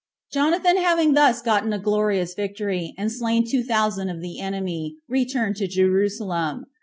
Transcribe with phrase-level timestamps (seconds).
[0.31, 0.33] 8.
[0.33, 5.57] Jonathan having thus gotten a glorious victory, and slain two thousand of the enemy, returned
[5.57, 6.65] to Jerusalem.